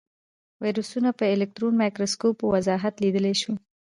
[0.63, 3.53] ویروسونه په الکترون مایکروسکوپ په وضاحت لیدلی شو.